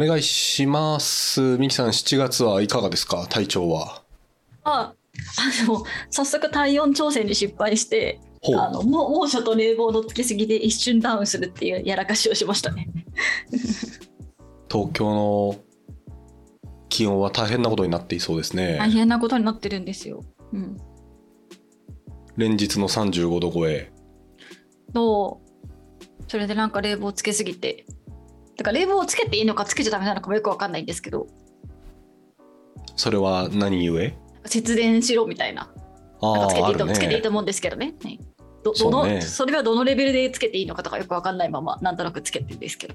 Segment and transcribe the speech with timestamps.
[0.00, 1.40] 願いします。
[1.58, 3.26] ミキさん、7月はいかがですか？
[3.28, 4.02] 体調は。
[4.64, 4.92] あ、
[5.38, 8.20] あの、早速体温調整に失敗して。
[8.56, 12.88] あの、も猛暑と冷房のつけすぎで一瞬ダウンするっていうやらかしをしましたね。
[14.70, 15.56] 東京の
[16.88, 18.78] 気温は大変なことになっていそうですね。
[18.78, 20.24] 大変なことになってるんですよ。
[20.52, 20.76] うん。
[22.38, 23.92] 連日の35度超え。
[24.94, 25.42] と、
[26.26, 27.84] それでなんか冷房つけすぎて、
[28.60, 31.28] だから冷房をつけていいのかつけちゃダメなのかもよくわかんないんですけど、
[32.94, 34.12] それは何故？
[34.44, 35.72] 節電しろみたいな。
[36.20, 37.94] あなんかつけていいと、あるねつけていいと思うんですけどね。
[38.04, 38.18] ね
[38.62, 42.94] どどのねそれはどのレベルでつけていいのかとかよくわかんないままなんとなくつけてるんですけど。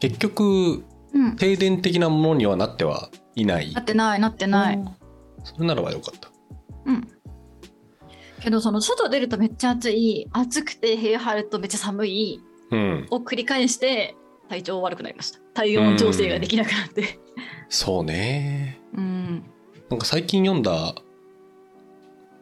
[0.00, 0.82] 結局、
[1.14, 1.36] うん。
[1.36, 3.72] 停電的なものにはなってはいない。
[3.72, 4.84] なってないなってない。
[5.44, 6.28] それならばよかった。
[6.86, 7.08] うん。
[8.40, 12.51] けどその外出るとめっちゃ暑い、暑くて部屋入るとめっちゃ寒いうん。
[13.10, 14.16] を繰り返して
[14.48, 15.38] 体調悪くなりました。
[15.54, 17.18] 体温調整ができなくなって。
[17.68, 18.80] そうね。
[18.96, 19.44] うん。
[19.88, 20.94] なんか最近読んだ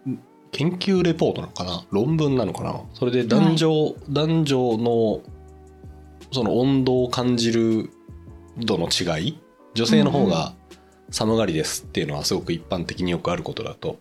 [0.06, 0.18] ん
[0.52, 1.84] 研究レポートなのかな？
[1.90, 2.80] 論文なのかな？
[2.94, 5.20] それで男女、男女の
[6.32, 7.90] その温度を感じる
[8.58, 9.38] 度の違い？
[9.74, 10.54] 女性の方が
[11.10, 13.98] 寒がりですっていうのはすごく一般的によくあることだと、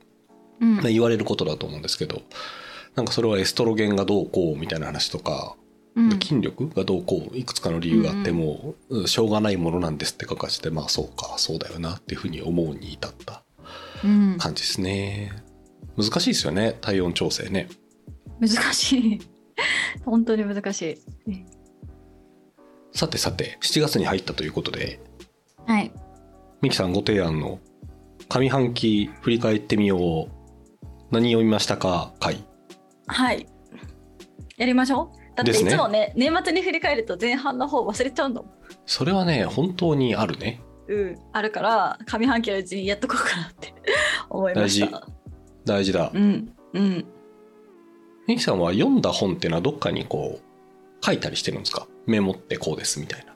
[0.60, 0.76] うん。
[0.78, 2.22] まあ言われることだと思うんですけど。
[2.96, 5.69] なんかそれはエストロゲンがどうこうみたいな話とか、うん
[6.22, 13.44] 筋力がどうこういくつかの理由があっても、うんしょうがないものなんですって書かせてまあそうかそうだよなっていうふうに思うに至った
[14.04, 15.32] うん感じですね
[15.98, 17.68] 難しいですよね体温調整ね
[18.40, 19.22] 難しい。
[20.06, 20.82] 本当に難し
[21.28, 21.46] い。
[22.92, 25.00] さてさて7月に入ったということで
[25.66, 25.92] はい。
[26.62, 27.60] ミキさんご提案の
[28.30, 30.40] 上半期振り返ってみよう
[31.12, 32.44] 何読みましたか回
[33.08, 33.48] はい。
[34.58, 35.19] やりましょう。
[35.44, 38.46] だっていつもね、年末に振り返ると前半の方忘れちゃうの。
[38.86, 41.20] それはね本当にあるねうん。
[41.34, 43.74] あるから、上半期のうちにやっとこうかなって
[44.30, 45.08] 思いました。
[45.66, 46.52] 大事だうん。
[46.74, 47.06] うん。
[48.28, 51.88] ミキさんは読んだ本っていうのはどっかにこう書いたりしてるんですか？
[52.06, 53.29] メモってこうですみたいな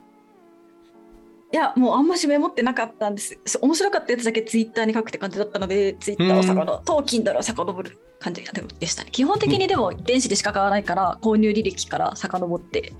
[1.54, 3.38] いや、もうあんましメモってなかったんです。
[3.62, 9.10] 面白かったやつだけツイッターに書くって感じだったので、ツイッターをさかの、トーキンダルを遡る感じでしたね。
[9.12, 12.92] 基本的にでも電子でしか買わないから、購入履歴から遡って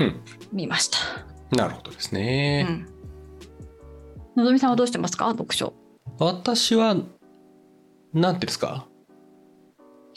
[0.00, 0.20] うん
[0.52, 0.98] 見ました。
[1.56, 2.88] なるほどですうね、ん。
[4.34, 5.28] のぞみさんはどうしてますか？
[5.28, 5.72] 読書。
[6.18, 8.88] 私はなんていうんですか？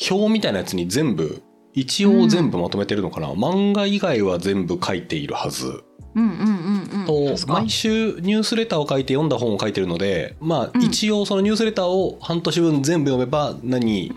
[0.09, 1.43] 表みたいなやつに全部
[1.73, 5.92] 一応全部まとめてるのかな、漫画以外は全部書いているはずうんうんうんうん。
[6.13, 14.11] と毎週ニュースレターを書いて読んだ本を書いてるのでまあうん一応そのニュースレターを半年分全部読めば何。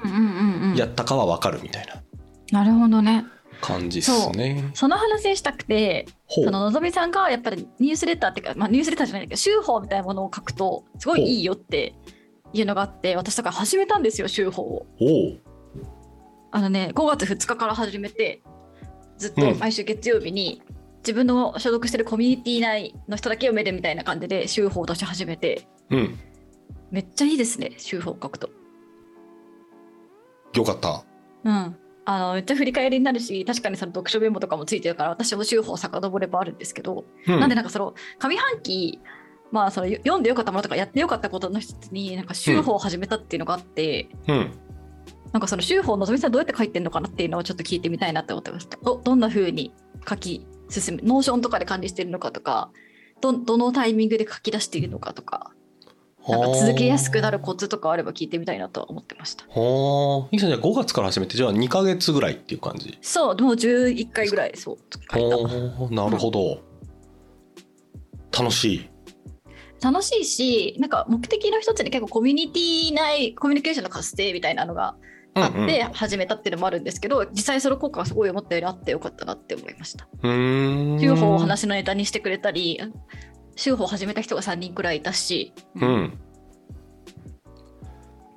[0.76, 2.02] やったかは分かるみたいな
[2.52, 3.24] なるほどね。
[3.60, 4.70] 感じっすね。
[4.74, 11.94] その話したくて、そののぞみさんがやっぱりニュースレターっていうか、まあ、ニュースレターじゃないけど、週報みたいなものを書くと、すごいいいよって
[12.52, 14.86] いうのがあって、私だから始めたんですよ、週報を。
[16.52, 18.42] あのね、5月2日から始めて、
[19.18, 20.62] ずっとうん毎週月曜日に、
[21.06, 26.18] 自分の所属してるコミュニティ内の人だけ読めるみたいな感じで週報を出し始めて、うん
[26.90, 28.48] めっちゃいいですね、週報書くと。
[30.54, 31.04] よかった。
[31.44, 31.76] うん。
[32.04, 39.00] あのめっちゃ振り返りになるし、確かにその読書メモとかもついてるから、私も週報遡ればあるんですけど、うんなんでなんかその上半期、
[39.50, 44.52] まあ、その読んでよかったものとかやってよかったことの一つになんか週報を始めたっていうのがあって、うん
[45.32, 48.78] なんかその週報のぞみさんどうやって書いてるのかなっていうのをちょっと聞いてみたいなって思ってました。
[48.82, 49.74] どどんな風に
[50.08, 52.70] 書き進め Notionとかで管理してるのかとか
[53.20, 55.52] どどのタイミングで書き出しているのかとか
[56.28, 59.44] なんか続けやすくなるコツとかあれば聞いてみたいなとは思ってました。
[59.44, 60.28] はあ。
[60.32, 62.98] いきさんじゃあ5月から始めてじゃあ2ヶ月ぐらいっていう感じ。
[63.00, 64.76] そうもう11回ぐらいそう
[65.12, 65.38] 書いた。
[65.38, 66.62] おなるほど。
[68.36, 68.90] 楽しい。
[69.80, 74.96] 楽しいしなんか目的の一つに結構コミュニティ内コミュニケーションの活性みたいなのが
[75.36, 80.08] あって始めたっていうのもあるんですけど、実際その効果がすごい思ったよりあってよかったなって思いました。
[80.22, 80.38] うんうん。
[80.38, 81.00] うーん。
[81.00, 82.80] 週報を話のネタにしてくれたり
[83.56, 86.18] 週報を始めた人が3人くらいいたし、うん。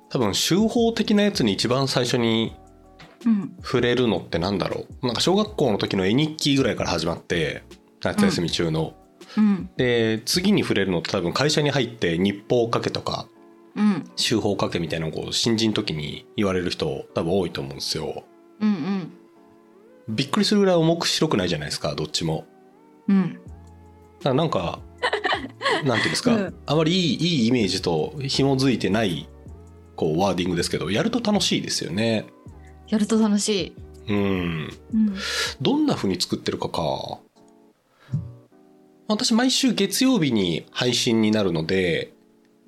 [0.08, 2.56] 多分、手法的なやつに一番最初に
[3.24, 5.06] うん触れるのってなんだろう。
[5.06, 7.62] なんか小学校の時の絵日記ぐらいから始まって、
[8.02, 8.94] 夏休み中の。
[9.36, 13.26] うんで、次に触れるのって多分会社に入って日報を書けとか、
[13.76, 18.24] うん手法を書けみたいなのをこう新人の時に言われる人多分多いと思うんですよ。
[18.60, 19.12] うんうん
[20.08, 22.46] びっくりするぐらい重く白くないじゃないですか、どっちも。
[23.08, 23.38] うん
[24.22, 24.80] だなんか、
[25.84, 29.28] なんていうんですか、うんあまりいいいいイメージと紐づいてない
[29.96, 32.26] こうワーディングですけど、やると楽しいですよね。
[32.88, 33.72] やると楽しい。
[34.08, 34.70] うん。
[34.94, 35.14] うん
[35.60, 37.20] どんな風に作ってるかか。
[39.08, 42.12] 私毎週月曜日に配信になるので、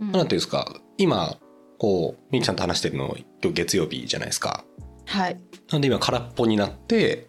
[0.01, 1.37] うんなんていうんですか今
[1.79, 4.65] こうみーちゃんと話してるの今日月曜日じゃないですか。
[5.07, 5.41] はい。
[5.71, 7.29] なんで今空っぽになって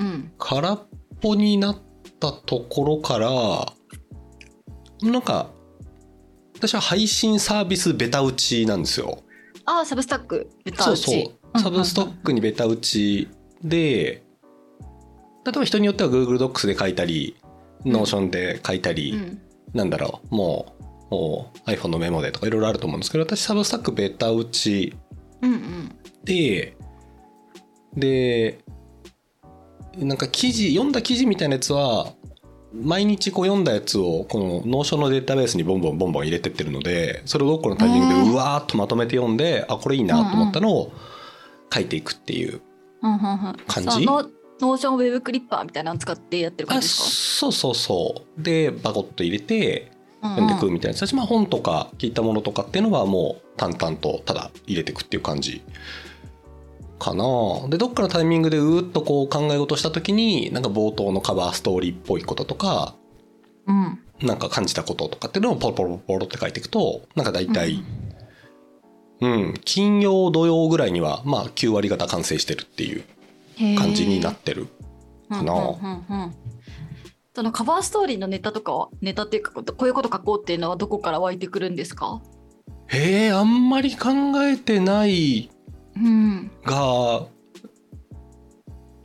[0.00, 0.32] うんうん。
[0.38, 0.86] 空っ
[1.20, 1.78] ぽになっ
[2.18, 3.72] たところから
[5.02, 5.50] なんか
[6.56, 9.18] 私は配信サービスベタ打ちなんですよ。
[9.66, 13.28] ああ、サブスタック、ベタそう打ちそうサブストックにベタ打ち
[13.62, 14.22] で
[15.44, 17.36] 例えば人によっては Google Docs で書いたり
[17.84, 17.96] うん。
[17.96, 19.40] Notion で書いたり、うん。
[19.74, 20.83] なんだろうもう
[21.66, 24.94] iPhone のメモでとかいろいろあると思うんですけど私サブスタックベタ打ち
[25.42, 25.96] うんうん。
[26.24, 26.76] で
[27.96, 28.58] で
[29.98, 32.12] なんか記事読んだ記事みたいなやつは
[32.72, 40.92] 毎日こう読んだやつをこの Notion のデータベースにボンボンボンボン入れてってるのでそれをどっかのタイミングでうわーっとまとめて読んであこれいいなと思ったのを
[41.72, 42.60] 書いていくっていう
[43.68, 44.04] 感じ。
[44.04, 44.28] ノ
[44.60, 48.42] Notion Web Clipper みたいなの使ってやってる感じですそうそうそう。
[48.42, 49.93] でバコッと入れてか
[50.30, 50.98] 読んでいくみたいな。
[50.98, 55.62] やつまあ本とか聞いたものとかっていうのはもう淡々とただ入れていくっていう感じ。
[56.98, 57.24] かな。
[57.68, 62.94] でどっかのタイミングでうーっとこう考え事した時になんか冒頭のカバーストーリーっぽいこととか
[63.66, 63.98] うん。
[64.22, 67.82] なんか感じたこととかっていうのをポロポロポロって書いていくとなんか大体
[69.20, 73.04] うん、金曜土曜ぐらいにはまあ9割方完成してるっていう
[73.78, 74.66] 感じになってる
[75.30, 75.52] かな。
[75.52, 76.34] うんうんうんうん
[77.34, 82.22] そのカバーストーリーのネタとかはネタっていうかこういうこと書こうっていうのはどこから湧いてくるんですか？
[82.86, 84.10] へえあんまり考
[84.44, 85.50] えてない
[85.96, 86.50] うん。
[86.64, 87.26] が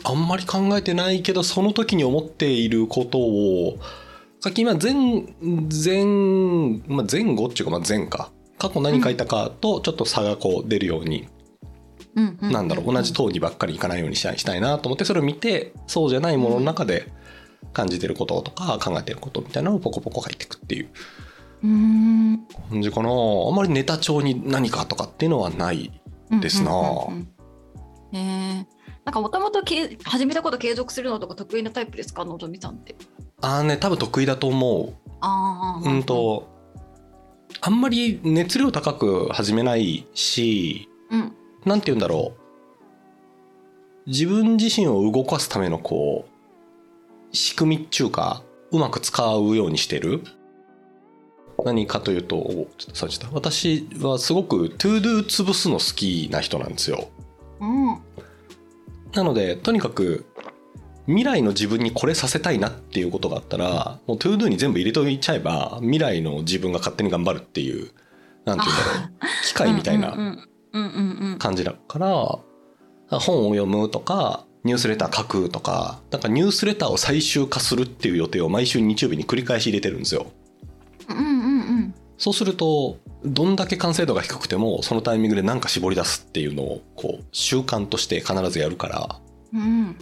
[0.04, 3.78] あんまり考えてないけどその時に思っていることを
[4.42, 6.06] さっき今前前,、
[6.88, 8.31] まあ、前後っていうかまあ前か。
[8.60, 11.30] 過去何書いたかとちょっと差がこう出るように、
[12.16, 17.08] うんうんなんだろう同じ通りばっかりいかないようにしたいしたいなと思ってそれを見てそうじゃないものの中で
[17.74, 20.89] 感じてることとか考えてることみたいなのをポコポコ書いていくっていう。
[21.63, 22.48] うん。
[22.69, 23.10] 感じかな。
[23.10, 26.01] あんまりネタ帳に何かとかっていうのはない
[26.42, 26.71] ですな。
[28.13, 28.18] え。
[28.18, 28.66] ー
[29.06, 29.62] なんかもともと
[30.04, 32.25] 始めたこと継続するのとか得意なタイプですか？
[32.25, 32.95] のぞみさんって。
[33.42, 34.94] ああね多分得意だと思う。
[35.21, 35.89] ああ。
[35.89, 36.48] うんと
[37.62, 41.33] あんまり熱量高く始めないしうん。
[41.66, 42.33] なんて言うんだろ
[44.06, 44.10] う。
[44.10, 46.31] 自分自身を動かすためのこう
[47.31, 50.24] 仕組みっちゅうかうまく使うようにしてる？
[51.66, 57.10] 何かというとおちょっとさちょっと私はすごく ToDo 潰すの好きな人なんですよ。
[57.60, 57.98] うん。
[59.14, 60.26] なのでとにかく
[61.08, 67.92] 未来の自分にこれさせたいなっていうことがあったらもう ToDo に全部入れといちゃえば未来の自分が勝手に頑張るっていう
[68.46, 69.10] なんて言うんだろう
[69.44, 70.38] 機械みたいな
[71.40, 72.08] 感じだから
[73.18, 80.28] 本を読むとかニュースレター書くとかなんかニュースレターを最終化するっていう予定を毎週日曜日に繰り返し入れてるんですよ。
[81.10, 81.28] うんうんう
[81.82, 81.96] ん。
[82.18, 89.20] そうするとどんだけ完成度が低くてもそのタイミングで何か絞り出すっていうのをこう習慣として必ずやるから
[89.54, 89.62] うん。
[89.62, 89.98] うん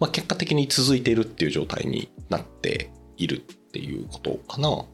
[0.00, 4.84] まあ、結果的に続いているっていう状態になっているっていうことかな。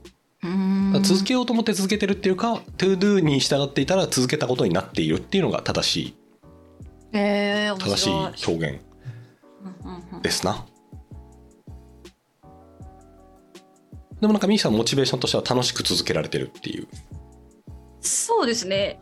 [0.42, 1.02] うん。
[1.02, 6.14] 続けようと思って続けてるっていうか、ToDo に従っていたら続けたことになっているっていうのが正しい、
[7.14, 8.80] え正し白いい表現
[10.22, 10.66] ですな。
[14.20, 16.88] でもなんかミーさんモチベーションとしては楽しく続けられてるっていう。
[18.00, 18.98] そうですね。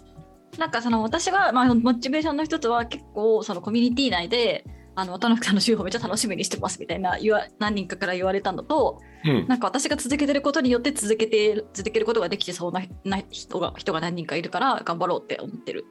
[0.58, 4.64] なんかその私は、まあ、モチベーションの一つは結構そのコミュニティ内で
[4.94, 9.46] あの渡辺さんの週報めっちゃ楽しみにしてますみたいな言わ何人かから言われたのとうん。
[9.48, 15.86] なんか私が続けてることによって続けて続けることができてそうなな人が人が何人かいるから頑張ろうって思ってる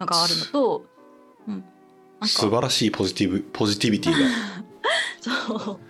[0.00, 0.86] のがあるのと、
[1.48, 1.64] うん、
[2.28, 4.18] 素晴らしいポジティブ、ポジティビティが。
[5.20, 5.80] そう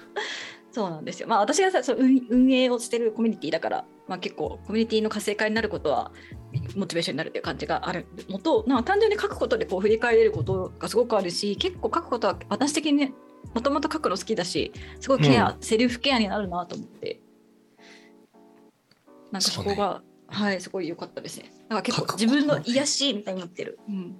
[0.70, 1.28] そうなんですよ。
[1.28, 6.12] まあ私がさそう運運営をしてるコミュニティだから、まあ、結構コミュニティの活性化になることは
[6.76, 13.12] モチベーションになるっていう感じがあるのとなんか単純に書くことでこう振り返れることがすごくあるし結構書くことは私的にね
[13.54, 17.20] もともと書くの好きだしすごいケア、セルフケアになるなと思って
[19.32, 21.50] なんかそこがはいすごい良かったですね。
[21.68, 23.78] なんか結構自分の癒しみたいになってる。
[23.88, 24.16] うん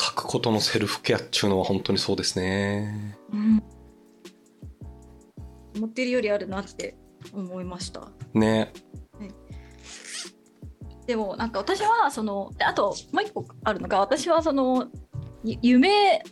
[0.00, 3.16] 書くことのセルフケアっていうのは本当にそうですね。
[3.32, 3.62] うん
[5.76, 6.96] 思ってるよりあるなって
[7.32, 8.08] 思いました。
[8.32, 8.72] ね。
[11.06, 14.88] でもなんか私はそのであともう一個あるのが私はその
[15.44, 16.22] ゆ夢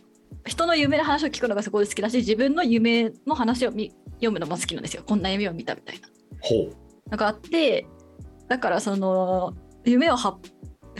[0.45, 6.07] 人の夢の話を聞くのがすごい好きだし自分の夢の話を見読むのも好きなんですよこんな夢を見たみたいな
[6.41, 7.11] ほう。
[7.11, 7.85] のがあって
[8.47, 9.53] だからその
[9.85, 10.39] 夢をはは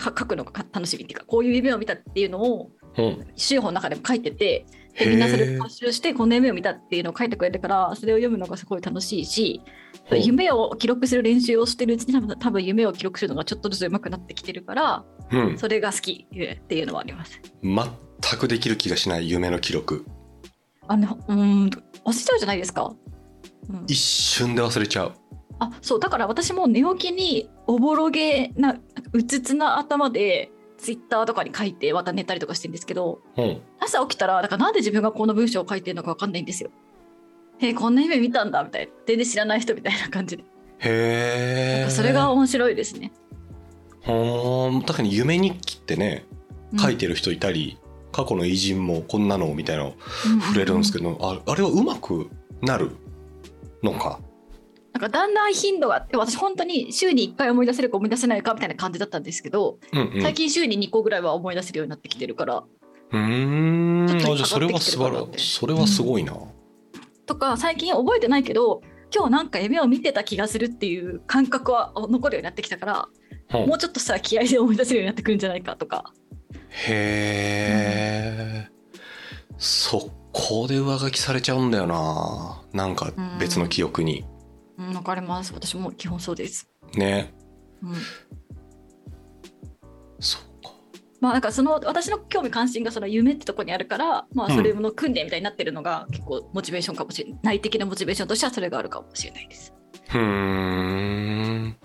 [0.09, 3.27] 書くのが楽しみっていうかこういう夢を見たっていうのをうん。
[3.35, 4.65] 週報の中でも書いてて
[4.97, 9.61] でみんなそれを募集してこの夢を見たっていうのを書いてくれるからそれを読むのがすごい楽しいし
[10.11, 17.41] 夢を記録する練習をしてるうちに多分多分夢を記録するのがちょっとずつ上手くなってきてるからうんそれが好きっていうのはあります。
[17.63, 20.05] 全くできる気がしない夢の記録
[20.87, 21.69] あのうん
[22.05, 22.93] 忘れちゃうじゃないですか。
[23.69, 25.13] うん一瞬で忘れちゃう
[25.59, 28.79] あそうだから私も寝起きにおぼろげな
[29.13, 33.61] うつつな頭でツイッターとかに書いてまた寝たりとかしてるんですけどうん。
[33.79, 36.71] 朝起きたらだからなんで自分がこの文章を書いてるのか分かんないんですよ。
[37.59, 38.91] へえこんな夢見たんだみたいな。
[39.05, 40.43] 全然知らない人みたいな感じで。
[40.79, 41.89] へえ。
[41.89, 43.11] それが面白いですね。
[44.01, 44.81] ほーん。
[44.81, 46.25] 確かに夢日記ってね
[46.73, 46.79] うん。
[46.79, 47.77] 書いてる人いたり、
[48.11, 49.93] 過去の偉人もこんなのみたいなの
[50.41, 52.29] 触れるんですけど、ど、ああれはうまく
[52.61, 52.91] なる
[53.83, 54.19] のか？
[54.93, 60.21] なんかだんだん頻度があって私本当に週に1回思い出せるか思い出せないかみたいな感じだったんですけど、うんうん。
[60.21, 62.63] 最近週に2個ぐらいは思い出せるようになってきてるから
[63.11, 64.19] うーん。
[64.19, 65.39] それは素晴ら上がってきてるかなって。
[65.39, 66.37] それはすごいな、
[67.25, 68.81] とか最近覚えてないけど
[69.13, 73.07] 今日なんか夢を見てた気がするっていう感覚は残るようになってきたから、
[73.53, 73.65] う。
[73.65, 76.11] んもうちょっとしたら気合で思い出せるようになってくるんじゃないかとか。
[76.69, 78.69] へえ、
[79.57, 82.63] そこで上書きされちゃうんだよな。
[82.73, 84.25] なんか別の記憶に、
[84.77, 85.53] うんわかります。
[85.53, 87.33] 私も基本そうです、ね。
[87.81, 87.95] うん、
[90.19, 90.71] そうか。
[91.19, 97.39] まあなんかその私の興味関心がその夢ってとこにあるからまあそれの訓練みたいになってるのが結構モチベーションかもしれない。
[97.43, 99.73] 内的なモチベーションとしてはそれがあるかもしれないです。
[100.17, 101.77] ん。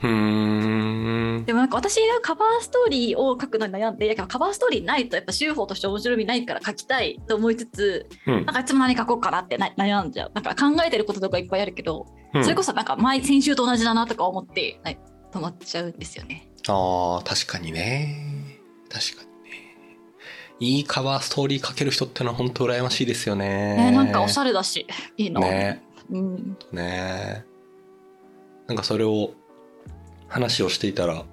[0.00, 1.44] ふーん。
[1.44, 8.44] でもなんか私がカバーストーリーを書くのに悩んでいやカバーストーリーないとやっぱ手法として面白みないから書きたいと思いつつうん。
[8.46, 10.32] なんかいつも何書こうかなってな悩んじゃう。
[10.34, 12.44] なんか考えてることとかいっぱいあるけど、うん。
[12.44, 14.98] それこそなんか前先週と同じだなとか思って、はい、
[15.32, 16.48] 止まっちゃうんですよね。
[16.68, 18.58] あー確かにね。
[18.88, 19.60] 確かにね。
[20.60, 23.76] いいカバーストーリー書ける人ってのは本当羨ましいですよね。
[23.76, 25.40] ねなんかおしゃれだしいいの。
[25.40, 25.82] ね。
[26.10, 27.44] うん、ね。
[28.66, 29.32] なんかそれを
[30.28, 31.24] 話をしていたら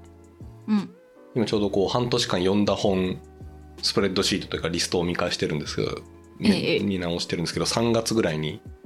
[0.68, 0.90] うん、
[1.34, 3.20] 今ちょうどこう半年間読んだ本
[3.82, 5.92] スプレッドシートというかリストを見返してるんですけど、
[6.40, 6.80] ねええ。
[6.80, 8.62] 見直してるんですけど3月ぐらいに「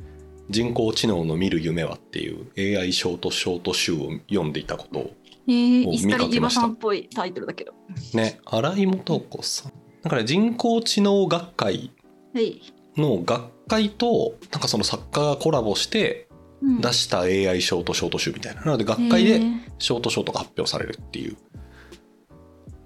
[0.52, 5.12] 人工知能の見る夢は」っていう AI ショートショート集を読んでいたことを
[5.48, 6.62] 見かけました。
[6.62, 7.74] さんっぽいタイトルだけど。
[8.14, 9.74] ね新井素子さん。
[10.04, 11.92] だから人工知能学会
[12.34, 12.62] はい。
[12.98, 16.28] の学会となんかその作家がコラボして
[16.62, 16.82] うん。
[16.82, 19.42] 出した AI ショートショート集みたいななので学会で
[19.80, 21.38] ショートショートが発表されるっていう。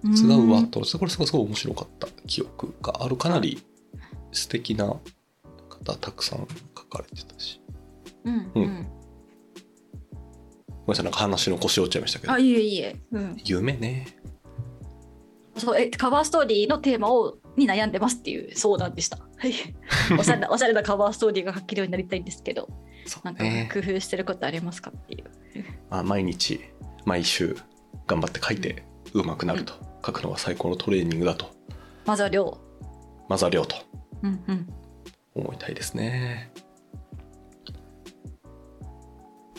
[0.04, 0.16] うん。
[0.16, 0.82] 違うわと。
[0.82, 3.18] これすごいすごい面白かった記憶がある。
[3.18, 3.62] かなり
[4.32, 4.96] 素敵な
[5.70, 7.62] 方たくさん書かれてたし
[8.24, 8.88] うんううんん。
[10.86, 12.96] ごめんなさいなんか話の腰折っちゃいましたけどあいえいえ。
[13.12, 13.38] うん。
[13.44, 14.08] 夢ね
[15.58, 19.18] そうえカバーストーリーのテーマをに悩んでますっていう相談でした。
[19.18, 19.54] はい。
[20.20, 22.68] おしゃれなおしゃれなカバーストーリーが書けるようになりたいんですけど、
[23.06, 25.24] そうなんかね工夫してることありますかっていう。
[25.90, 26.60] まあ毎日
[27.06, 27.56] 毎週
[28.06, 28.84] 頑張って書いて
[29.14, 29.74] 上手くなると、
[30.06, 31.46] 書くのが最高のトレーニングだと
[32.06, 32.58] まずは量。
[33.30, 33.76] 混ざりょうと
[34.24, 34.68] うんうん。
[35.36, 36.52] 思いたいですね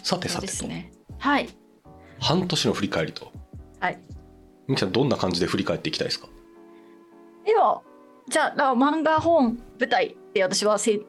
[0.07, 0.93] さてそさてと、ね。
[1.19, 1.49] はい。
[2.21, 3.33] 半年の振り返りと
[3.81, 3.99] はい。
[4.69, 6.29] みきさんどんな感じで振り返っていきたいですか？
[7.45, 7.83] では、
[8.29, 11.03] じゃあ、漫画本、舞台って私はせ2、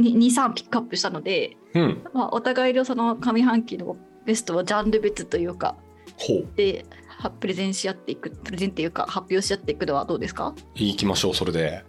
[0.00, 5.76] 3ピックアップしたので、うんまあ、お互いのその上半期のベストはジャンル別というか、
[6.16, 10.54] ほうで、はプレゼンし合っていく、プレゼンっていうか、発表し合っていくのはどうですか？
[10.74, 11.84] 行きましょうそれで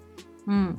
[0.45, 0.77] うん。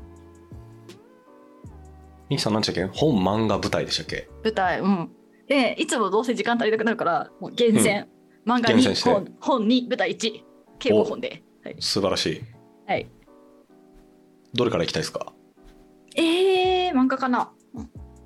[2.28, 2.98] みきさん何でしたっけ？
[2.98, 4.28] 本漫画舞台でしたっけ？
[4.44, 5.10] 舞台、うん。
[5.48, 8.08] で、いつもどうせ時間足りなくなるから、もう厳選、
[8.46, 10.42] 漫画に厳選して本、本に舞台1、
[10.78, 11.42] 計5本で。
[11.64, 11.76] はい。
[11.80, 12.42] 素晴らしい
[12.86, 13.06] はい、
[14.54, 15.32] どれから行きたいですか？
[16.16, 17.50] えー、漫画かな。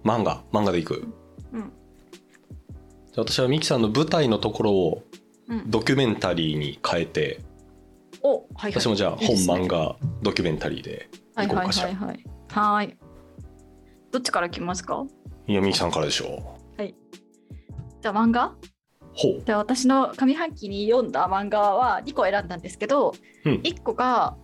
[0.04, 1.04] 漫画漫画でいく
[1.52, 1.60] うん。
[1.60, 5.02] じゃあ私はミキさんの舞台のところを
[5.48, 7.40] うん、ドキュメンタリーに変えて
[8.22, 8.72] お、はい、はい。
[8.72, 12.24] 私もじゃあ本漫画ドキュメンタリーではいはい行こうかしらはいはい。
[12.48, 12.96] はーい。
[14.12, 15.04] どっちから来ますか？
[15.48, 18.46] いやミキさんからでしょじゃあ漫画？
[18.46, 18.56] う
[19.14, 19.42] ほう。
[19.44, 23.14] じゃあ私の上半期に読んだ漫画は2個選んだんですけど、
[23.44, 23.52] うん。
[23.62, 24.36] 1個が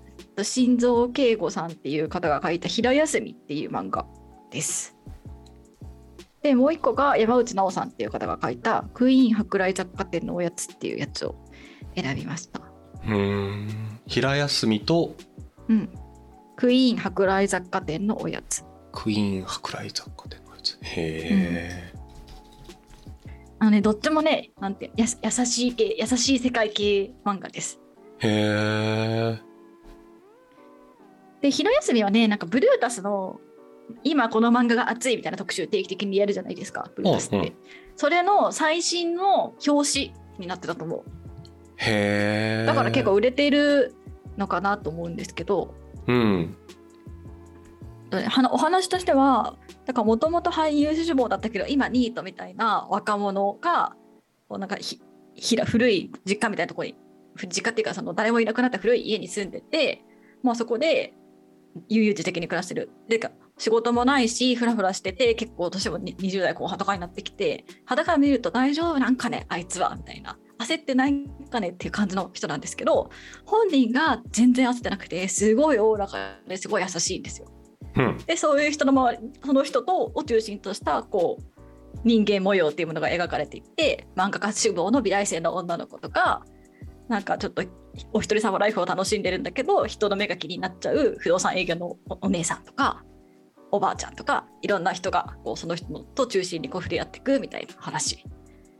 [0.42, 4.06] 心臓慶吾さんっていう方が書いた「平休み」っていう漫画
[4.50, 4.96] です。
[6.42, 11.34] でもう1個が山内直さんっていう方が書いた「クイーン舶来雑貨店のおやつ」っていうやつを
[11.96, 12.60] 選びました。
[12.60, 14.00] うーん。
[14.06, 15.14] 平休みと？
[15.68, 15.88] うん。
[16.56, 18.64] クイーン舶来雑貨店のおやつ。
[18.92, 20.78] クイーン舶来雑貨店のやつ。
[20.82, 21.92] へえ、
[23.60, 27.80] あのね、どっちもね、なんてやす優しい系、優しい世界系漫画です。
[28.20, 29.38] へえ
[31.40, 33.40] で平休みはねなんかブルータスの
[34.02, 37.52] 今この漫画が熱いみたいな特集定期的にやるじゃないですかブルータスって、うんうん。
[37.96, 41.02] それの最新の表紙になってたと思う。
[41.76, 43.94] へえだから結構売れてる
[44.36, 45.74] のかなと思うんですけど、
[46.06, 46.56] うん
[48.50, 53.96] お話としてはだからもともと俳優志望だったけど今ニートみたいな若者が
[54.48, 55.00] こうなんかひ
[55.34, 56.96] ひら古い実家みたいなところに
[57.48, 60.02] 実家っていうかその誰もいなくなった古い家に住んでて
[60.42, 61.14] もうそこで
[61.88, 62.90] 悠々自適に暮らしてる。
[63.08, 73.10] でか仕事もないしフラフラしてて結構年も20代後半とかになってきて肌から見ると大丈夫なんかねあいつはみたいな焦ってないかねっていう感じの人なんですけど
[73.44, 77.48] 本人が全然焦ってなくてすごいおおらかですごい優しいんですよ。
[77.96, 78.18] うん。
[78.26, 81.58] でそういう人の周りその人とを中心としたこう
[82.04, 86.44] 人間模様っていうものが描かれていて漫画家志望の美大生の女の子とか
[87.08, 87.62] なんかちょっと
[88.12, 93.04] お一人様ライフを楽しんでるんだけど人の目が気になっちゃう不動産営業のおお姉さんとか
[93.70, 98.24] おばあちゃんとかいろんな人がこうその人と中心にこう触れ合っていくみたいな話。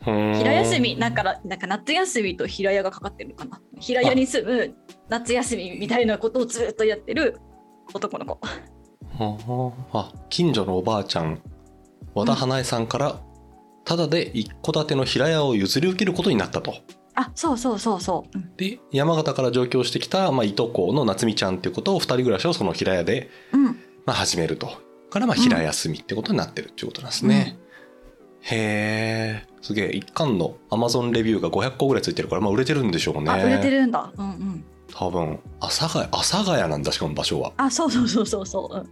[0.01, 3.61] 平平休みなんかなんか夏休みと平屋がかかってるのかな。
[3.81, 4.75] 平屋に住む
[5.09, 7.39] 夏休みみたいなことをずっとやってる
[7.93, 8.39] 男の子
[9.19, 10.13] あ。
[10.29, 11.41] 近所のおばあちゃん
[12.15, 13.21] 和田花江さんから
[13.85, 16.75] ただで一戸建ての平屋を譲り受けることになったと。
[17.15, 18.57] あそうそうそうそう、うん。
[18.57, 23.65] で山形から上京してきた、まあ、いとこの夏美ちゃんっていうことを二人暮らしをその平屋で、うん、
[24.07, 24.89] まあ、始めると。
[25.11, 27.59] からまあ平休みってことになってるっていうことなんですね、
[28.43, 29.91] へえすげえ。
[29.91, 33.31] 一巻のアマゾンレビューが500個ぐらいついてるからまあ売れてるんでしょうね。
[33.31, 34.13] あ売れてるんだ。
[34.17, 34.65] うんうん。
[34.95, 37.53] 多分阿佐ヶ谷阿佐ヶ谷なんだしかも場所は。
[37.57, 38.89] あそうそうそうそうそう、うん、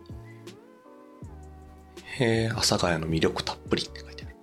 [2.18, 4.36] へえ阿佐ヶ谷の魅力たっぷりって書いてある。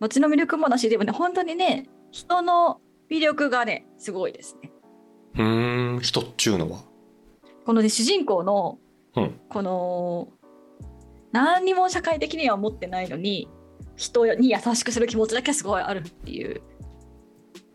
[0.00, 4.72] 街の魅力もだしでもね本当にね人の魅力がねすごいですね。
[5.36, 6.80] うーん人っちゅうのは？
[7.64, 8.78] このね主人公の
[9.16, 9.40] うん。
[9.48, 10.28] この
[11.32, 13.48] 何にも社会的には持ってないのに
[13.96, 16.62] 人に優しくする気持ちだけはすごいあるっていう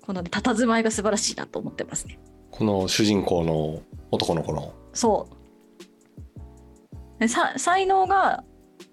[0.02, 2.19] このね佇まいが素晴らしいなと思ってますね。
[2.52, 4.74] この主人公の男の子の？
[4.93, 7.19] そう。
[7.19, 8.43] でさ才能が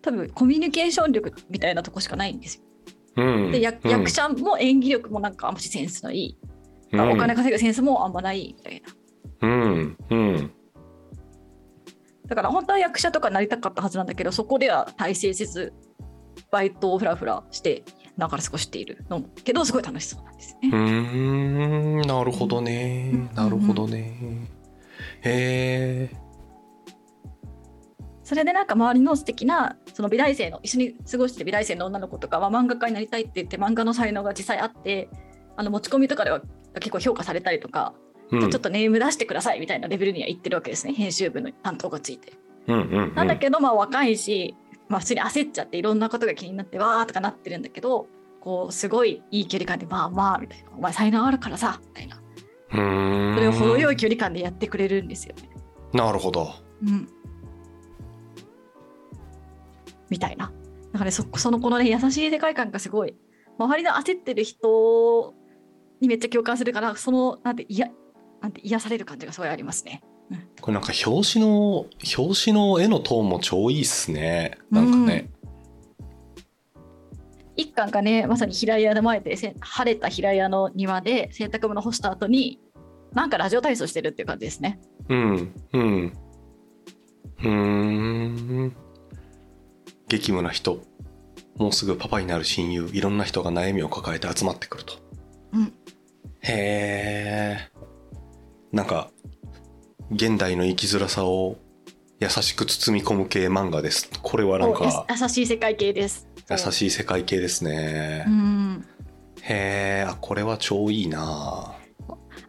[0.07, 2.63] 多分コミュニケーション力みたいなとこしかないんですよ。
[3.17, 3.51] うん。
[3.51, 3.91] で、やうん。
[3.91, 6.39] 役者も演技力もなんかあんましセンスのいい、
[6.93, 7.11] うん。
[7.11, 8.81] お金稼ぐセンスもあんまないみたい
[9.41, 9.49] な。
[9.49, 9.97] うん。
[10.11, 10.53] うん。
[12.27, 15.73] だから本当は役者とかなりたかったはずなんだけどそこでは大成せず
[16.51, 17.85] バイトをフラフラして
[18.17, 20.71] ながら過ごしているのけどすごい楽しそうなんですね。
[20.73, 22.01] うーん。
[22.03, 23.11] なるほどね。
[23.13, 23.31] うん。
[23.35, 24.49] なるほどね。
[25.23, 26.26] へえ
[28.27, 35.09] それでなんか周りの素敵なその美大生の一緒に過ごしてる美大生の女の子とかは漫画家になりたいって言って漫画の才能が実際あって
[35.55, 36.43] あの持ち込みとかでは
[36.75, 37.95] 結構評価されたりとか、
[38.33, 38.51] うん。
[38.51, 42.33] ちょっとネーム出してくださいみたいなレベルには言ってるわけですね編集部の担当がついて。
[42.67, 43.15] うんうんうん。
[43.15, 44.57] なんだけどまあ若いし、
[44.89, 48.09] まあ、普通に焦っちゃっていろんなことが気になってわーとかなってるんだけど
[48.41, 50.71] こうすごいいい距離感でまあまあみたいな。
[50.77, 52.21] お前才能あるからさみたいな。
[52.73, 53.35] うーん。
[53.37, 55.49] それを程よい距離感でやってくれるんですよね。
[55.93, 56.51] なるほど。
[56.83, 57.09] うん、
[60.11, 60.53] みたいな。
[60.93, 63.15] だからねそそのこのね優しい世界観がすごい。
[63.59, 65.35] 周りの焦ってる人
[66.01, 67.89] にめっちゃ共感するからそのなんていや
[68.43, 70.03] なんて癒される感じがすごいありますね。
[70.61, 71.87] これなんか表紙の
[72.19, 74.59] 表紙の絵のトーンも超いいっすね。
[74.71, 75.31] なんかね、
[77.57, 82.61] 一巻がねまさに平屋の前でせ晴れた平屋の庭で洗濯物干した後に
[83.13, 84.81] なんかラジオ体操してるっていう感じですね。
[85.09, 85.55] うん。
[85.73, 86.13] うん。
[87.39, 88.77] うーん
[90.09, 90.81] 激務な人
[91.57, 94.95] もうすぐパパになる親友いろんな人が悩みを抱えて集まってくると。
[95.53, 95.73] うん、
[96.41, 97.71] へえ
[98.73, 99.11] なんか
[100.11, 101.57] 現代の生きづらさを
[102.21, 104.11] 優しく包み込む系漫画です。
[104.23, 106.29] これはなんかや優しい世界系です。
[106.51, 108.25] 優しい世界系ですね。
[108.27, 108.85] うん。
[109.43, 111.21] へえあこれは超いいな。
[111.21, 111.77] あ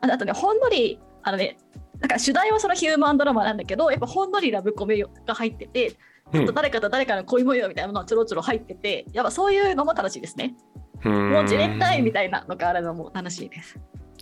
[0.02, 1.58] あとねほんのりあのね
[2.00, 5.96] なんか主題はそのヒューマンドラマなんだけどやっぱほんのりラブコメが入ってて、うん
[6.34, 10.56] あと誰かと誰かの恋模様みたいなものがちょろちょろ入っててやっぱそういうのも楽しいですね。
[11.04, 13.80] ももうじれったいみたいなのがあるのも楽しいです。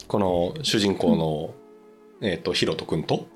[0.07, 1.53] この主人公の、
[2.21, 3.27] えっ、とヒロト君と？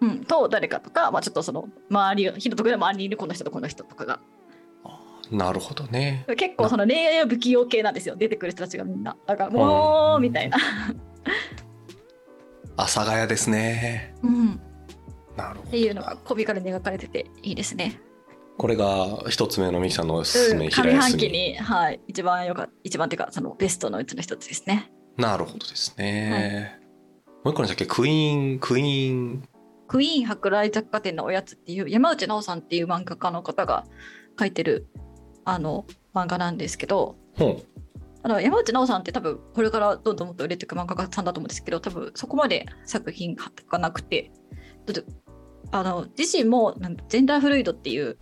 [0.00, 4.20] うん、と誰かとか、まあ、ちょっとその周りをひろとくで周りにいるこの人とこの人とかが。
[5.30, 6.24] なるほどね。
[6.36, 9.16] 結構その恋愛は不器用系なんですよ出てくる人たちがみんな。
[9.26, 10.56] だからもうみたいな、
[12.76, 14.14] 阿佐ヶ谷ですね。
[14.22, 14.60] うん、
[15.36, 15.68] なるほど。
[15.68, 18.00] っていうのがコミカルに描かれてていいですね。
[18.58, 20.08] これが一つ目のミキさん。
[20.08, 24.90] のおすすめ上半期に、はい、一番よか一番っていうかそのベストのうちの一つですね。
[25.16, 26.78] なるほどですね、
[27.44, 29.48] もう一個のだっけクイーンクイーン
[29.88, 33.84] クイーン舶来雑貨店のおやつっていう山内直さんっていう漫画家の方が
[34.38, 34.86] 書いてる
[35.44, 37.60] あの漫画なんですけどほ
[38.22, 43.36] あの山内直さんって多分これからどんどんもっと売れていく漫画家さんだと思うんですけど多分そこまで作品
[43.68, 44.30] がなくて
[45.72, 48.18] あの自身もなんジェンダーフルイドっていう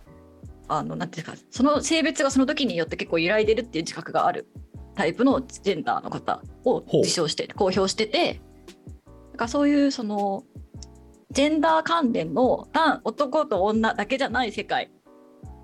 [0.67, 4.47] あのなんていうかその性別がその時によって結構揺らいでるっていう自覚がある
[4.95, 8.41] タイプのジェンダーの方を自称して公表してて
[9.33, 10.43] だからそういうその
[11.31, 14.91] ジェンダー関連の男男と女だけじゃない世界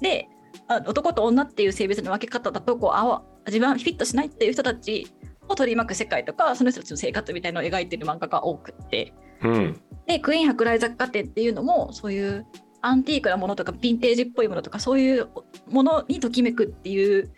[0.01, 0.27] で
[0.67, 5.07] あ男と女っていう性別の分け方だとこうあわ自分はフィットしないっていう人たち
[5.47, 9.13] を取り巻く世界とかその人たちの生活みたいなのを描いてる漫画が多くって。
[9.41, 9.81] ううん。
[10.05, 12.45] でクイーン舶来雑貨店っていうのもそういう
[12.83, 15.29] アンティークなものとかヴィンテージっぽいものとかそういう
[15.69, 17.31] ものにときめくっていう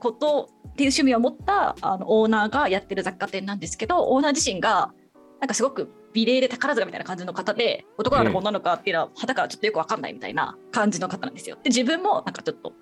[0.00, 4.92] ことっていう趣味を持ったあのオーナーがやってる雑貨店なんですけどオーナー自身が
[5.40, 11.56] なんかすごく美麗で宝塚みたいな感じの方で男なのか女なのかっていうのは肌からちょっとよく分かんないみたいな感じの方なんですよ。
[11.56, 12.72] で自分もなんかちょっと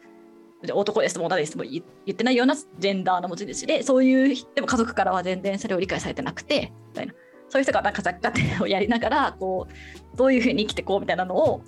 [0.72, 7.14] 男ですとも女ですも言ってないようなジェンダーの持ち主でそういうでも家族からは全然それを理解されてなくてみたいな
[7.48, 11.62] そういう人がなんか雑貨店をやりながらこうどういうふうに生きてこうみたいなのを、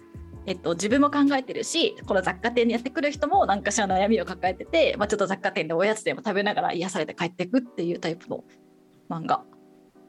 [0.47, 8.45] えっと、自分も考えてるしこの雑貨店にやってくる人も何かしらの悩みを抱えてて、まあ、ちょっと雑貨店でおやつでも食べながら癒されて帰っていくっていうタイプの
[9.09, 9.45] 漫画。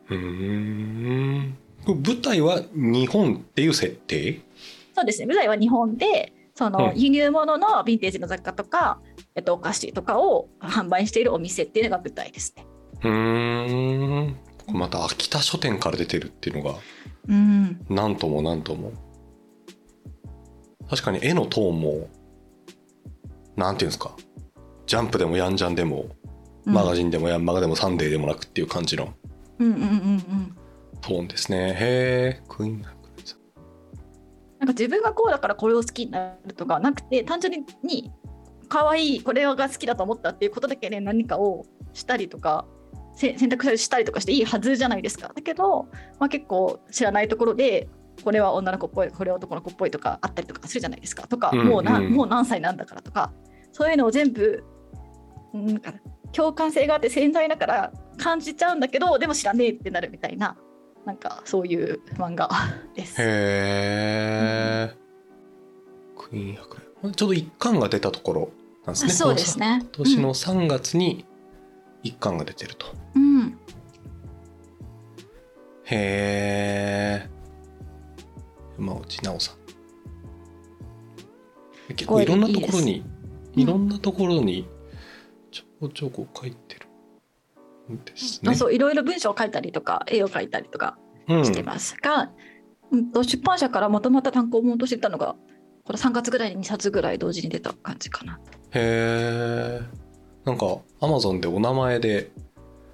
[0.09, 0.17] うー。
[0.17, 4.41] ん舞台は日本っていう設定？
[4.95, 5.27] そうですね。
[5.27, 6.99] 舞台は日本でそのうん。
[6.99, 8.99] 輸入物のヴィンテージの雑貨とか、
[9.35, 12.65] えっと、お菓子とかを販売しているお店っていうのが舞台ですね。
[13.03, 16.79] うーんまた秋田書店から出てるっていうのが
[17.29, 18.91] うん、なんともなんとも。
[20.89, 22.07] 確かに絵のトーンも
[23.57, 24.15] なんていうんですか。
[24.85, 26.15] ジャンプでもヤンジャンでも
[26.65, 29.13] マガジンでもヤンマガでもサンデーでもなくっていう感じの
[29.57, 31.75] トーンですね。
[31.77, 32.89] へえクイーンな
[34.65, 38.11] んか自分がこうだからこれを好きになるとかなくて単純に
[38.69, 42.76] 可愛いこれが好きだと思ったっていうことだけで何かをしたりとかせ
[43.17, 45.31] 選択したりとかしていいはずじゃないですか。
[45.35, 45.87] だけど、
[46.19, 47.89] まあ、結構知らないところで
[48.23, 51.27] これは女の子っぽいこれは男の子っぽいとかあったりとかするじゃないですか。
[51.27, 52.13] とか、うんもうなうん。
[52.13, 53.31] もう何歳なんだからとか
[53.71, 54.63] そういうのを全部
[55.53, 55.93] うんなんか
[56.31, 60.57] 共感性があって潜在だから感じちゃうんだけどでも知らねえってなるみたいな
[61.05, 62.49] なんかそういう漫画
[62.93, 63.15] です。
[63.19, 64.95] へえ、
[66.17, 66.51] クイー。
[66.51, 68.49] ン博覧ちょうど一巻が出たところ
[68.85, 69.11] なんですね。
[69.13, 69.79] そうですね。
[69.83, 71.25] 今年の3月に
[72.03, 73.06] 一巻が出てると、うん、
[75.89, 77.29] へえ
[78.77, 79.57] 山内直さん。
[81.95, 83.03] 結構いろんなところに
[83.55, 83.61] うん。
[83.61, 84.67] いろんなところに
[85.51, 86.87] ちょこちょこ書いてる。
[87.93, 90.97] んですね、あそういろいろ文章を書いたりとか絵を描いたりとか
[91.29, 91.45] うん。
[91.45, 92.31] してますが、
[92.91, 95.37] うん、と出版社からまとまった単行本としてたのが
[95.85, 98.39] これ3月ぐらいに2冊ぐらい同時に出た感じかな。
[98.71, 99.81] へ
[100.45, 102.31] えんかアマゾンでお名前で、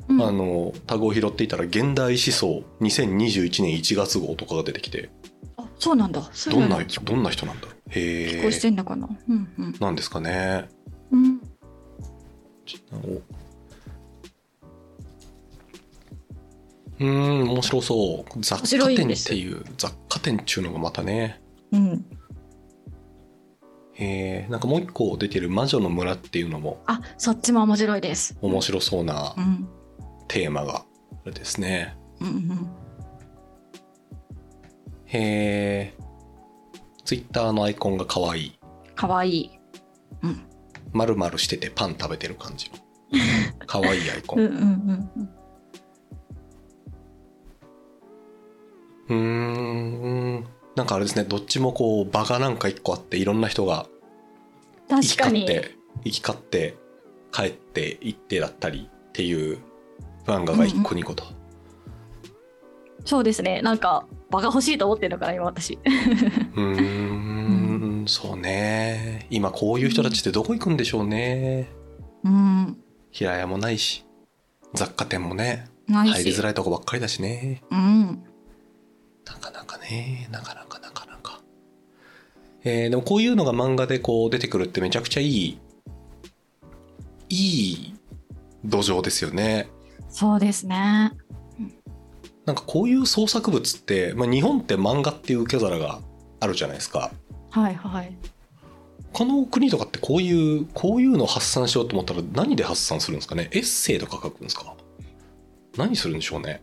[0.10, 0.22] うん。
[0.22, 5.10] あのタグを拾っていたら「現代思想2021年1月号」とかが出てきて。
[5.58, 6.30] あそうなんだ。
[6.50, 7.76] どんなどんな人なんだろう。
[7.90, 9.08] へ寄稿してえんのかな？
[9.30, 9.76] うんうん。
[9.80, 10.68] なんですかね。
[11.12, 11.42] うん。
[12.94, 18.42] おうーん面白そう。
[18.42, 21.42] 雑貨店っていう雑貨店っちゅうのがまたね。
[21.72, 22.06] うん、
[23.94, 26.82] へえんかもう一個出てる「魔女の村」っていうのも。
[26.86, 28.38] あそっちも面白いです。
[28.42, 29.68] 面白そうなうん
[30.34, 30.84] テーマがあ
[31.26, 31.96] れですね。
[32.20, 32.70] うんうん、
[35.06, 35.94] へえ
[37.06, 38.60] ツイッターのアイコンが可愛い。
[38.96, 39.30] かわい。
[39.30, 39.52] い。
[40.92, 42.78] まるまるしててパン食べてる感じの。
[43.68, 44.40] 可愛いアイコン。
[44.42, 45.30] うんうんうん
[49.10, 49.14] うん。
[49.14, 49.16] うー
[50.40, 50.48] ん。
[50.76, 51.26] なんかあれですね。
[51.26, 53.86] どっちもこう場がなんか一個あっていろんな人が
[54.90, 55.42] 行き確かに。
[55.42, 56.76] 交って行き交って
[57.32, 59.60] 帰って行ってだったりっていう
[60.26, 61.24] 漫画が一個二個と、
[63.06, 63.62] そうですね。
[63.62, 65.78] なんか場が欲しいと思ってるのかな今私。
[65.84, 71.70] うーんそうね今こういう人たちってどこ行くんでしょうね
[72.24, 72.78] うん。
[73.12, 74.06] 平屋もないし
[74.74, 75.68] 雑貨店もね。
[75.88, 78.24] 入りづらいとこばっかりだしねうん。
[79.26, 81.42] なかなかねなかなかなかなか
[82.64, 85.60] えーでもこういうのが漫画でこう出てくるってめちゃくちゃいい
[87.30, 87.36] い
[87.72, 87.94] い
[88.64, 89.70] 土壌ですよね
[90.14, 91.12] そうですね。
[92.46, 96.02] なんかこういう創作物って、まあ、日本って漫画っていう受け皿が
[96.40, 97.12] あるじゃないですか
[97.50, 98.16] はいはい。
[99.12, 103.50] 他の国とかってこういうこういうのを発散しようと思ったら何で発散するんですかね？
[103.54, 104.76] エッセイとか書くんですか？
[105.78, 106.62] 何するんでしょうね？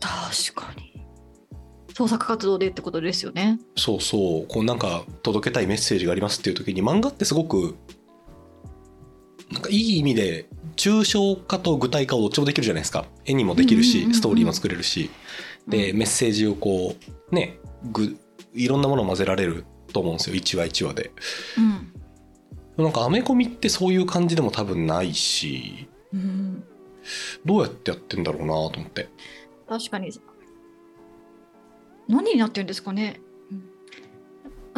[0.00, 1.04] 確かに。
[1.94, 3.58] 創作活動でってことですよね。
[3.76, 7.76] そうそうこうなんか届けたいメッセージがありますっていう時に漫画ってすごく
[9.52, 13.04] なんかいい意味で抽象化と具体化をどっちもできるじゃないですか。
[13.26, 15.10] 絵にもできるしストーリーも作れるし。
[15.66, 16.96] でメッセージをこ
[17.30, 17.58] うね
[17.92, 18.16] ぐ
[18.54, 20.36] いろんなものを混ぜられると思うんですよ。
[20.36, 21.10] 1話1話で。
[22.78, 25.88] うん、なんかアメコミってそういう感じでも多分ないし。
[26.14, 26.64] うん、
[27.44, 29.08] どうやってやってんだろうなと思って。
[29.68, 30.10] 確かに。
[32.08, 33.27] 何になってるんですかね、うん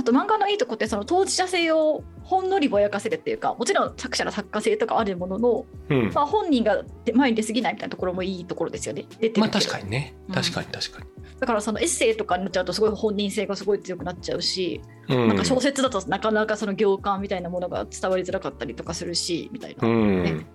[0.01, 6.11] あと漫画のいいとこってその当事者性をほんのりぼやかせるっていうかもちろん作者の作家性とかあるものの、うん。
[6.15, 6.83] まあ、本人が
[7.13, 9.05] 前に出過ぎないみたいなところもいいところですよね。
[9.21, 10.15] 出てまあ確かにね。
[10.29, 10.35] うん。
[10.35, 11.07] 確かに確かに。
[11.39, 15.29] だからそのエッセイとかになっちゃうとすごい本人性がすごい強くなっちゃうし、うん。
[15.29, 20.47] なんか小説だとなかなかその行間みたいなものが伝わりづらかったりとかするしみたいな、うん、ね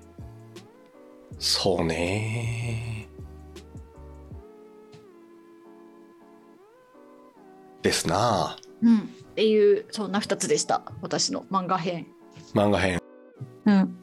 [1.38, 3.08] そうね。
[7.84, 10.82] ですなうん、っていうそんな2つでした。
[11.02, 12.08] 私の漫画編。
[12.54, 13.02] 漫画編。
[13.66, 13.98] うん